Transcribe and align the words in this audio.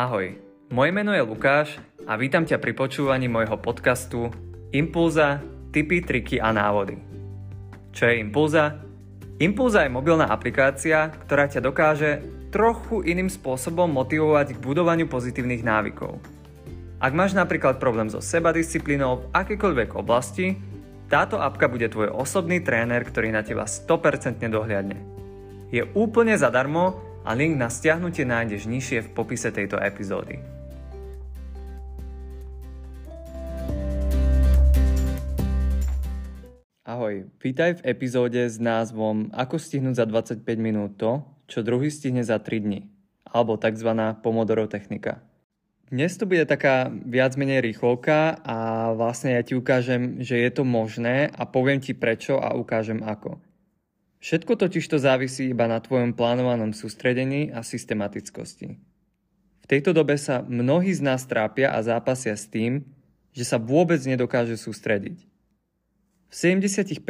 Ahoj, 0.00 0.32
moje 0.72 0.96
meno 0.96 1.12
je 1.12 1.20
Lukáš 1.20 1.76
a 2.08 2.16
vítam 2.16 2.40
ťa 2.40 2.56
pri 2.56 2.72
počúvaní 2.72 3.28
môjho 3.28 3.60
podcastu 3.60 4.32
Impulza, 4.72 5.44
tipy, 5.76 6.00
triky 6.00 6.40
a 6.40 6.56
návody. 6.56 6.96
Čo 7.92 8.08
je 8.08 8.16
Impulza? 8.16 8.80
Impulza 9.44 9.84
je 9.84 9.92
mobilná 9.92 10.32
aplikácia, 10.32 11.12
ktorá 11.12 11.52
ťa 11.52 11.60
dokáže 11.60 12.24
trochu 12.48 13.04
iným 13.04 13.28
spôsobom 13.28 13.92
motivovať 13.92 14.56
k 14.56 14.62
budovaniu 14.64 15.04
pozitívnych 15.04 15.60
návykov. 15.60 16.16
Ak 16.96 17.12
máš 17.12 17.36
napríklad 17.36 17.76
problém 17.76 18.08
so 18.08 18.24
sebadisciplínou 18.24 19.20
v 19.20 19.28
akékoľvek 19.36 20.00
oblasti, 20.00 20.56
táto 21.12 21.36
apka 21.36 21.68
bude 21.68 21.92
tvoj 21.92 22.08
osobný 22.08 22.64
tréner, 22.64 23.04
ktorý 23.04 23.36
na 23.36 23.44
teba 23.44 23.68
100% 23.68 24.40
dohliadne. 24.48 24.96
Je 25.68 25.84
úplne 25.92 26.32
zadarmo 26.40 27.09
a 27.24 27.36
link 27.36 27.56
na 27.56 27.68
stiahnutie 27.68 28.24
nájdeš 28.24 28.64
nižšie 28.64 29.04
v 29.04 29.12
popise 29.12 29.52
tejto 29.52 29.76
epizódy. 29.76 30.40
Ahoj, 36.90 37.30
vítaj 37.38 37.78
v 37.78 37.84
epizóde 37.86 38.42
s 38.50 38.58
názvom 38.58 39.30
Ako 39.30 39.62
stihnúť 39.62 40.02
za 40.02 40.06
25 40.10 40.42
minút 40.58 40.98
to, 40.98 41.22
čo 41.46 41.62
druhý 41.62 41.86
stihne 41.86 42.26
za 42.26 42.42
3 42.42 42.66
dni, 42.66 42.80
alebo 43.30 43.54
tzv. 43.54 43.90
Pomodoro 44.24 44.66
technika. 44.66 45.22
Dnes 45.90 46.18
to 46.18 46.26
bude 46.26 46.46
taká 46.50 46.90
viac 46.90 47.34
menej 47.34 47.62
rýchlovka 47.62 48.42
a 48.42 48.90
vlastne 48.94 49.34
ja 49.34 49.42
ti 49.42 49.58
ukážem, 49.58 50.22
že 50.22 50.38
je 50.38 50.50
to 50.50 50.62
možné 50.62 51.30
a 51.30 51.42
poviem 51.46 51.82
ti 51.82 51.94
prečo 51.94 52.38
a 52.38 52.54
ukážem 52.58 53.02
ako. 53.02 53.38
Všetko 54.20 54.52
totiž 54.60 54.84
to 54.84 55.00
závisí 55.00 55.48
iba 55.48 55.64
na 55.64 55.80
tvojom 55.80 56.12
plánovanom 56.12 56.76
sústredení 56.76 57.48
a 57.56 57.64
systematickosti. 57.64 58.76
V 59.60 59.66
tejto 59.66 59.96
dobe 59.96 60.20
sa 60.20 60.44
mnohí 60.44 60.92
z 60.92 61.00
nás 61.00 61.24
trápia 61.24 61.72
a 61.72 61.80
zápasia 61.80 62.36
s 62.36 62.44
tým, 62.44 62.84
že 63.32 63.48
sa 63.48 63.56
vôbec 63.56 63.96
nedokáže 64.04 64.60
sústrediť. 64.60 65.24
V 66.28 66.34
70% 66.36 67.00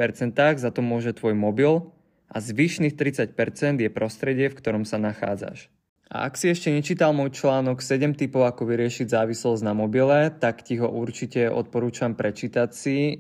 za 0.55 0.71
to 0.71 0.81
môže 0.87 1.19
tvoj 1.19 1.35
mobil 1.35 1.91
a 2.31 2.39
zvyšných 2.39 2.95
30% 2.95 3.35
je 3.83 3.91
prostredie, 3.91 4.47
v 4.47 4.55
ktorom 4.55 4.87
sa 4.87 5.03
nachádzaš. 5.03 5.67
A 6.11 6.31
ak 6.31 6.39
si 6.39 6.51
ešte 6.51 6.71
nečítal 6.71 7.11
môj 7.11 7.35
článok 7.35 7.83
7 7.83 8.19
typov, 8.19 8.47
ako 8.47 8.71
vyriešiť 8.71 9.11
závislosť 9.11 9.63
na 9.67 9.75
mobile, 9.75 10.31
tak 10.39 10.63
ti 10.63 10.79
ho 10.79 10.87
určite 10.87 11.47
odporúčam 11.51 12.15
prečítať 12.15 12.71
si. 12.71 13.19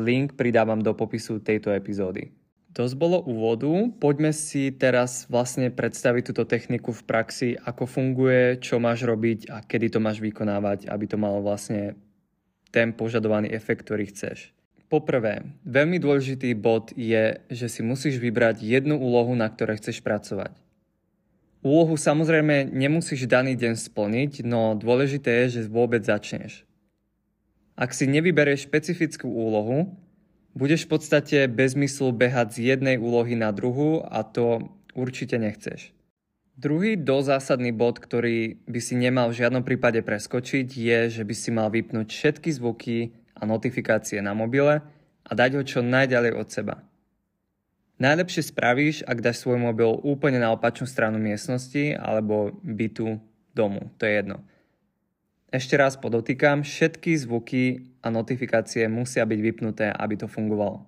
Link 0.00 0.36
pridávam 0.36 0.80
do 0.80 0.92
popisu 0.92 1.40
tejto 1.40 1.72
epizódy. 1.72 2.37
Dosť 2.68 2.94
bolo 3.00 3.24
úvodu. 3.24 3.70
Poďme 3.96 4.36
si 4.36 4.68
teraz 4.68 5.24
vlastne 5.32 5.72
predstaviť 5.72 6.22
túto 6.30 6.44
techniku 6.44 6.92
v 6.92 7.02
praxi, 7.08 7.48
ako 7.56 7.88
funguje, 7.88 8.60
čo 8.60 8.76
máš 8.76 9.08
robiť 9.08 9.48
a 9.48 9.64
kedy 9.64 9.96
to 9.96 9.98
máš 10.04 10.20
vykonávať, 10.20 10.84
aby 10.86 11.04
to 11.08 11.16
malo 11.16 11.40
vlastne 11.40 11.96
ten 12.68 12.92
požadovaný 12.92 13.48
efekt, 13.48 13.88
ktorý 13.88 14.12
chceš. 14.12 14.52
Poprvé, 14.88 15.44
veľmi 15.68 16.00
dôležitý 16.00 16.56
bod 16.56 16.96
je, 16.96 17.40
že 17.52 17.66
si 17.68 17.84
musíš 17.84 18.20
vybrať 18.20 18.64
jednu 18.64 18.96
úlohu, 18.96 19.36
na 19.36 19.48
ktorej 19.48 19.80
chceš 19.80 20.00
pracovať. 20.00 20.52
Úlohu 21.60 21.98
samozrejme 21.98 22.70
nemusíš 22.72 23.28
daný 23.28 23.58
deň 23.58 23.74
splniť, 23.76 24.32
no 24.48 24.72
dôležité 24.78 25.44
je, 25.44 25.60
že 25.60 25.72
vôbec 25.72 26.00
začneš. 26.00 26.64
Ak 27.76 27.92
si 27.92 28.08
nevyberieš 28.08 28.64
špecifickú 28.64 29.28
úlohu, 29.28 29.92
budeš 30.58 30.90
v 30.90 30.98
podstate 30.98 31.38
bez 31.46 31.78
myslu 31.78 32.10
behať 32.10 32.58
z 32.58 32.74
jednej 32.74 32.98
úlohy 32.98 33.38
na 33.38 33.54
druhú 33.54 34.02
a 34.02 34.26
to 34.26 34.66
určite 34.98 35.38
nechceš. 35.38 35.94
Druhý 36.58 36.98
dozásadný 36.98 37.70
bod, 37.70 38.02
ktorý 38.02 38.58
by 38.66 38.80
si 38.82 38.98
nemal 38.98 39.30
v 39.30 39.38
žiadnom 39.38 39.62
prípade 39.62 40.02
preskočiť, 40.02 40.66
je, 40.66 40.98
že 41.06 41.22
by 41.22 41.34
si 41.38 41.54
mal 41.54 41.70
vypnúť 41.70 42.10
všetky 42.10 42.50
zvuky 42.58 43.14
a 43.38 43.46
notifikácie 43.46 44.18
na 44.18 44.34
mobile 44.34 44.82
a 45.22 45.30
dať 45.30 45.50
ho 45.54 45.62
čo 45.62 45.86
najďalej 45.86 46.34
od 46.34 46.48
seba. 46.50 46.82
Najlepšie 48.02 48.50
spravíš, 48.50 48.96
ak 49.06 49.22
dáš 49.22 49.46
svoj 49.46 49.62
mobil 49.62 49.86
úplne 50.02 50.42
na 50.42 50.50
opačnú 50.50 50.90
stranu 50.90 51.22
miestnosti 51.22 51.94
alebo 51.94 52.58
bytu 52.66 53.22
domu, 53.54 53.94
to 53.94 54.10
je 54.10 54.18
jedno. 54.18 54.42
Ešte 55.48 55.80
raz 55.80 55.96
podotýkam, 55.96 56.60
všetky 56.60 57.16
zvuky 57.24 57.80
a 58.04 58.12
notifikácie 58.12 58.84
musia 58.84 59.24
byť 59.24 59.40
vypnuté, 59.40 59.88
aby 59.88 60.20
to 60.20 60.28
fungovalo. 60.28 60.84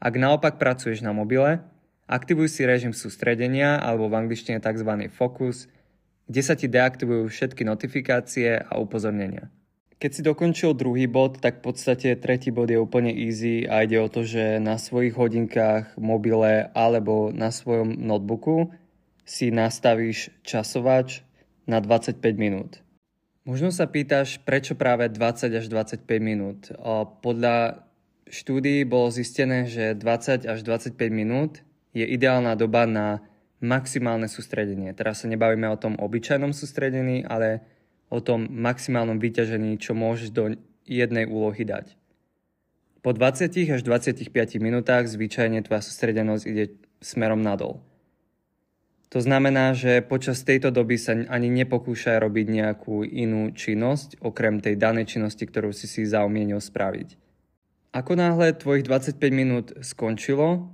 Ak 0.00 0.16
naopak 0.16 0.56
pracuješ 0.56 1.04
na 1.04 1.12
mobile, 1.12 1.60
aktivuj 2.08 2.48
si 2.48 2.64
režim 2.64 2.96
sústredenia 2.96 3.76
alebo 3.84 4.08
v 4.08 4.16
angličtine 4.24 4.64
tzv. 4.64 5.12
focus, 5.12 5.68
kde 6.24 6.40
sa 6.40 6.56
ti 6.56 6.72
deaktivujú 6.72 7.28
všetky 7.28 7.68
notifikácie 7.68 8.64
a 8.64 8.80
upozornenia. 8.80 9.52
Keď 10.00 10.10
si 10.10 10.24
dokončil 10.24 10.72
druhý 10.72 11.04
bod, 11.04 11.44
tak 11.44 11.60
v 11.60 11.68
podstate 11.68 12.16
tretí 12.16 12.48
bod 12.48 12.72
je 12.72 12.80
úplne 12.80 13.12
easy 13.12 13.68
a 13.68 13.84
ide 13.84 14.00
o 14.00 14.08
to, 14.08 14.24
že 14.24 14.56
na 14.56 14.80
svojich 14.80 15.12
hodinkách, 15.20 16.00
mobile 16.00 16.72
alebo 16.72 17.28
na 17.28 17.52
svojom 17.52 17.92
notebooku 17.92 18.72
si 19.28 19.52
nastavíš 19.52 20.32
časovač 20.40 21.20
na 21.68 21.84
25 21.84 22.24
minút. 22.40 22.84
Možno 23.44 23.68
sa 23.68 23.84
pýtaš, 23.84 24.40
prečo 24.40 24.72
práve 24.72 25.04
20 25.12 25.52
až 25.52 25.68
25 25.68 26.08
minút. 26.16 26.72
Podľa 27.20 27.84
štúdií 28.24 28.88
bolo 28.88 29.12
zistené, 29.12 29.68
že 29.68 29.92
20 29.92 30.48
až 30.48 30.58
25 30.64 30.96
minút 31.12 31.60
je 31.92 32.08
ideálna 32.08 32.56
doba 32.56 32.88
na 32.88 33.20
maximálne 33.60 34.32
sústredenie. 34.32 34.96
Teraz 34.96 35.20
sa 35.20 35.28
nebavíme 35.28 35.68
o 35.68 35.76
tom 35.76 36.00
obyčajnom 36.00 36.56
sústredení, 36.56 37.20
ale 37.28 37.60
o 38.08 38.24
tom 38.24 38.48
maximálnom 38.48 39.20
vyťažení, 39.20 39.76
čo 39.76 39.92
môžeš 39.92 40.32
do 40.32 40.56
jednej 40.88 41.28
úlohy 41.28 41.68
dať. 41.68 42.00
Po 43.04 43.12
20 43.12 43.52
až 43.76 43.84
25 43.84 44.24
minútach 44.56 45.04
zvyčajne 45.04 45.60
tvoja 45.68 45.84
sústredenosť 45.84 46.44
ide 46.48 46.80
smerom 47.04 47.44
nadol. 47.44 47.84
To 49.14 49.22
znamená, 49.22 49.78
že 49.78 50.02
počas 50.02 50.42
tejto 50.42 50.74
doby 50.74 50.98
sa 50.98 51.14
ani 51.14 51.46
nepokúša 51.46 52.18
robiť 52.18 52.46
nejakú 52.50 53.06
inú 53.06 53.54
činnosť, 53.54 54.18
okrem 54.18 54.58
tej 54.58 54.74
danej 54.74 55.14
činnosti, 55.14 55.46
ktorú 55.46 55.70
si 55.70 55.86
si 55.86 56.02
zaumienil 56.02 56.58
spraviť. 56.58 57.14
Ako 57.94 58.18
náhle 58.18 58.58
tvojich 58.58 58.82
25 58.82 59.22
minút 59.30 59.70
skončilo, 59.86 60.66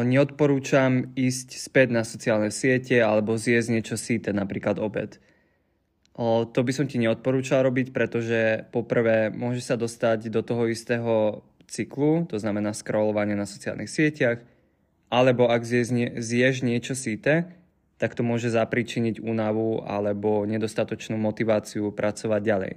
neodporúčam 0.00 1.12
ísť 1.12 1.60
späť 1.60 1.92
na 1.92 2.08
sociálne 2.08 2.48
siete 2.48 3.04
alebo 3.04 3.36
zjesť 3.36 3.68
niečo 3.68 4.00
síte, 4.00 4.32
napríklad 4.32 4.80
obed. 4.80 5.20
To 6.16 6.60
by 6.64 6.72
som 6.72 6.88
ti 6.88 6.96
neodporúčal 6.96 7.68
robiť, 7.68 7.92
pretože 7.92 8.64
poprvé 8.72 9.28
môže 9.28 9.60
sa 9.60 9.76
dostať 9.76 10.32
do 10.32 10.40
toho 10.40 10.72
istého 10.72 11.44
cyklu, 11.68 12.24
to 12.32 12.40
znamená 12.40 12.72
scrollovanie 12.72 13.36
na 13.36 13.44
sociálnych 13.44 13.92
sieťach, 13.92 14.40
alebo 15.12 15.52
ak 15.52 15.68
zješ, 15.68 16.16
zješ 16.16 16.64
niečo 16.64 16.96
síte, 16.96 17.57
tak 17.98 18.14
to 18.14 18.22
môže 18.22 18.54
zapričiniť 18.54 19.18
únavu 19.18 19.82
alebo 19.82 20.46
nedostatočnú 20.46 21.18
motiváciu 21.18 21.90
pracovať 21.90 22.40
ďalej. 22.40 22.72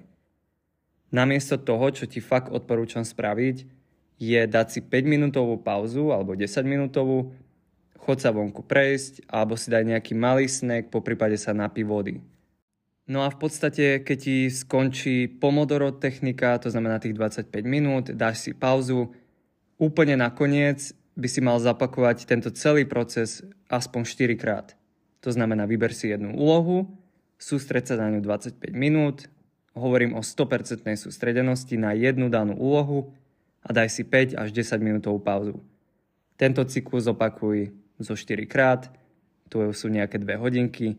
Namiesto 1.13 1.61
toho, 1.61 1.93
čo 1.93 2.09
ti 2.09 2.17
fakt 2.19 2.49
odporúčam 2.49 3.05
spraviť, 3.05 3.67
je 4.21 4.41
dať 4.45 4.67
si 4.69 4.79
5-minútovú 4.81 5.61
pauzu 5.61 6.09
alebo 6.13 6.33
10-minútovú, 6.33 7.33
chod 8.01 8.17
sa 8.17 8.33
vonku 8.33 8.65
prejsť 8.65 9.29
alebo 9.29 9.53
si 9.53 9.69
daj 9.69 9.85
nejaký 9.85 10.17
malý 10.17 10.49
snack, 10.49 10.89
po 10.89 11.05
prípade 11.05 11.37
sa 11.37 11.53
napí 11.53 11.85
vody. 11.85 12.21
No 13.09 13.25
a 13.25 13.29
v 13.29 13.37
podstate, 13.37 14.01
keď 14.01 14.17
ti 14.17 14.37
skončí 14.47 15.27
pomodoro 15.27 15.91
technika, 15.91 16.55
to 16.61 16.71
znamená 16.71 17.01
tých 17.01 17.17
25 17.17 17.49
minút, 17.65 18.13
dáš 18.13 18.45
si 18.45 18.51
pauzu, 18.55 19.11
úplne 19.75 20.15
nakoniec 20.15 20.95
by 21.17 21.27
si 21.27 21.41
mal 21.43 21.59
zapakovať 21.59 22.23
tento 22.23 22.49
celý 22.55 22.87
proces 22.87 23.43
aspoň 23.67 24.01
4 24.05 24.37
krát. 24.40 24.67
To 25.22 25.29
znamená, 25.29 25.70
vyber 25.70 25.94
si 25.94 26.09
jednu 26.09 26.34
úlohu, 26.34 26.90
sústreď 27.38 27.94
sa 27.94 27.96
na 27.97 28.09
ňu 28.14 28.22
25 28.26 28.73
minút, 28.73 29.29
hovorím 29.78 30.18
o 30.18 30.22
100% 30.22 30.84
sústredenosti 30.97 31.78
na 31.78 31.94
jednu 31.94 32.28
danú 32.28 32.58
úlohu 32.58 33.14
a 33.62 33.70
daj 33.72 33.90
si 33.90 34.03
5 34.03 34.35
až 34.35 34.50
10 34.52 34.82
minútovú 34.82 35.22
pauzu. 35.22 35.62
Tento 36.35 36.66
cyklus 36.66 37.06
opakuj 37.06 37.70
zo 38.02 38.18
4 38.18 38.50
krát, 38.50 38.90
tu 39.46 39.62
sú 39.72 39.88
nejaké 39.94 40.18
2 40.18 40.41
hodinky, 40.41 40.97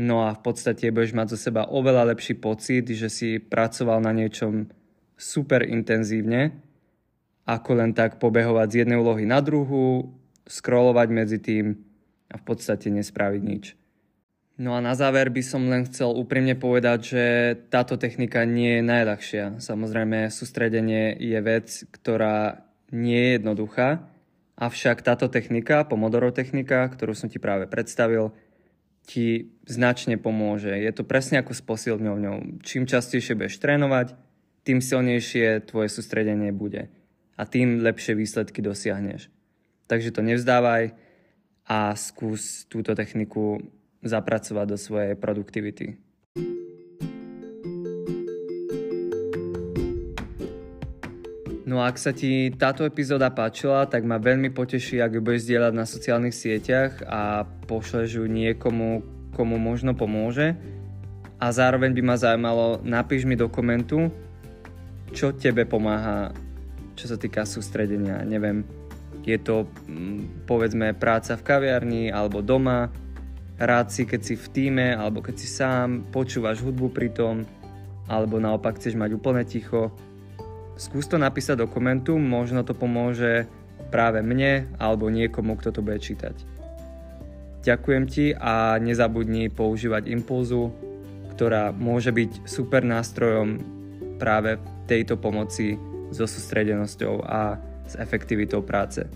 no 0.00 0.24
a 0.24 0.32
v 0.32 0.40
podstate 0.40 0.88
budeš 0.88 1.12
mať 1.12 1.36
zo 1.36 1.38
seba 1.38 1.68
oveľa 1.68 2.16
lepší 2.16 2.40
pocit, 2.40 2.88
že 2.88 3.12
si 3.12 3.36
pracoval 3.36 4.00
na 4.00 4.16
niečom 4.16 4.72
super 5.20 5.62
intenzívne, 5.62 6.56
ako 7.44 7.70
len 7.76 7.92
tak 7.92 8.16
pobehovať 8.16 8.68
z 8.72 8.78
jednej 8.84 8.98
úlohy 8.98 9.28
na 9.28 9.44
druhú, 9.44 10.08
scrollovať 10.48 11.08
medzi 11.12 11.38
tým, 11.38 11.76
a 12.30 12.34
v 12.40 12.44
podstate 12.44 12.88
nespraviť 12.92 13.42
nič. 13.42 13.64
No 14.54 14.78
a 14.78 14.80
na 14.80 14.94
záver 14.94 15.34
by 15.34 15.42
som 15.42 15.66
len 15.66 15.82
chcel 15.90 16.14
úprimne 16.14 16.54
povedať, 16.54 16.98
že 17.02 17.24
táto 17.74 17.98
technika 17.98 18.46
nie 18.46 18.78
je 18.78 18.82
najľahšia. 18.86 19.44
Samozrejme, 19.58 20.30
sústredenie 20.30 21.18
je 21.18 21.38
vec, 21.42 21.66
ktorá 21.90 22.62
nie 22.94 23.18
je 23.18 23.30
jednoduchá, 23.42 24.06
avšak 24.54 25.02
táto 25.02 25.26
technika, 25.26 25.82
Pomodoro 25.82 26.30
technika, 26.30 26.86
ktorú 26.86 27.18
som 27.18 27.26
ti 27.26 27.42
práve 27.42 27.66
predstavil, 27.66 28.30
ti 29.04 29.52
značne 29.66 30.16
pomôže. 30.16 30.70
Je 30.70 30.92
to 30.94 31.02
presne 31.02 31.42
ako 31.42 31.52
s 31.52 31.60
posilňovňou. 31.66 32.62
Čím 32.62 32.86
častejšie 32.86 33.34
budeš 33.34 33.58
trénovať, 33.58 34.14
tým 34.64 34.80
silnejšie 34.80 35.66
tvoje 35.68 35.92
sústredenie 35.92 36.54
bude 36.54 36.88
a 37.36 37.42
tým 37.44 37.84
lepšie 37.84 38.16
výsledky 38.16 38.62
dosiahneš. 38.64 39.28
Takže 39.90 40.14
to 40.14 40.24
nevzdávaj 40.24 40.96
a 41.64 41.96
skús 41.96 42.68
túto 42.68 42.92
techniku 42.92 43.60
zapracovať 44.04 44.66
do 44.68 44.76
svojej 44.76 45.14
produktivity. 45.16 45.96
No 51.64 51.80
a 51.82 51.90
ak 51.90 51.96
sa 51.98 52.12
ti 52.14 52.52
táto 52.54 52.86
epizóda 52.86 53.32
páčila, 53.32 53.88
tak 53.88 54.04
ma 54.04 54.20
veľmi 54.20 54.52
poteší, 54.52 55.00
ak 55.00 55.18
ju 55.18 55.20
budeš 55.24 55.48
zdieľať 55.48 55.72
na 55.74 55.88
sociálnych 55.88 56.36
sieťach 56.36 57.02
a 57.08 57.48
pošleš 57.66 58.20
ju 58.20 58.24
niekomu, 58.28 59.02
komu 59.34 59.56
možno 59.58 59.96
pomôže. 59.96 60.54
A 61.40 61.50
zároveň 61.50 61.90
by 61.96 62.02
ma 62.04 62.16
zaujímalo, 62.20 62.78
napíš 62.84 63.26
mi 63.26 63.34
do 63.34 63.50
komentu, 63.50 64.12
čo 65.10 65.34
tebe 65.34 65.66
pomáha, 65.66 66.30
čo 66.94 67.10
sa 67.10 67.18
týka 67.18 67.42
sústredenia. 67.42 68.22
Neviem, 68.22 68.62
je 69.24 69.38
to 69.40 69.56
mm, 69.64 70.44
povedzme 70.44 70.92
práca 70.96 71.34
v 71.34 71.46
kaviarni 71.46 72.04
alebo 72.12 72.44
doma, 72.44 72.92
rád 73.56 73.90
si 73.90 74.04
keď 74.04 74.20
si 74.20 74.34
v 74.36 74.46
týme 74.52 74.88
alebo 74.92 75.24
keď 75.24 75.34
si 75.40 75.48
sám, 75.48 76.08
počúvaš 76.12 76.60
hudbu 76.60 76.92
pri 76.92 77.08
tom, 77.12 77.48
alebo 78.08 78.36
naopak 78.36 78.76
chceš 78.76 78.94
mať 79.00 79.10
úplne 79.16 79.42
ticho 79.48 79.92
skús 80.76 81.06
to 81.06 81.16
napísať 81.18 81.62
do 81.62 81.66
komentu, 81.70 82.18
možno 82.18 82.66
to 82.66 82.74
pomôže 82.74 83.46
práve 83.90 84.22
mne 84.22 84.66
alebo 84.78 85.10
niekomu, 85.10 85.54
kto 85.58 85.70
to 85.70 85.80
bude 85.84 86.02
čítať. 86.02 86.34
Ďakujem 87.64 88.04
ti 88.10 88.34
a 88.36 88.76
nezabudni 88.76 89.48
používať 89.48 90.10
impulzu, 90.12 90.68
ktorá 91.32 91.72
môže 91.72 92.12
byť 92.12 92.44
super 92.44 92.84
nástrojom 92.84 93.62
práve 94.20 94.60
tejto 94.84 95.16
pomoci 95.16 95.80
so 96.12 96.28
sústredenosťou 96.28 97.24
a 97.24 97.56
s 97.86 97.94
efektivitou 98.00 98.64
práce. 98.64 99.06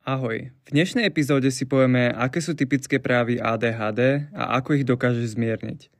Ahoj, 0.00 0.50
v 0.50 0.68
dnešnej 0.74 1.06
epizóde 1.06 1.54
si 1.54 1.68
povieme, 1.68 2.10
aké 2.10 2.42
sú 2.42 2.58
typické 2.58 2.98
právy 2.98 3.38
ADHD 3.38 4.32
a 4.34 4.58
ako 4.58 4.80
ich 4.80 4.84
dokáže 4.88 5.22
zmierniť. 5.22 5.99